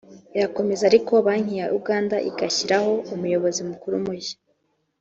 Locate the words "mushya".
4.05-4.35